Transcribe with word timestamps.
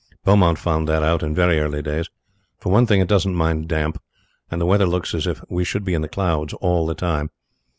Beaumont 0.23 0.57
found 0.57 0.87
that 0.87 1.03
out 1.03 1.21
in 1.21 1.35
very 1.35 1.59
early 1.59 1.83
days. 1.83 2.09
For 2.57 2.71
one 2.71 2.87
thing 2.87 3.01
it 3.01 3.07
doesn't 3.07 3.35
mind 3.35 3.67
damp, 3.67 4.01
and 4.49 4.59
the 4.59 4.65
weather 4.65 4.87
looks 4.87 5.13
as 5.13 5.27
if 5.27 5.43
we 5.47 5.63
should 5.63 5.83
be 5.83 5.93
in 5.93 6.01
the 6.01 6.07
clouds 6.09 6.53
all 6.55 6.87
the 6.87 6.95
time. 6.95 7.29